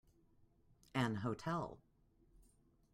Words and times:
An 0.95 1.17
hotel. 1.17 1.77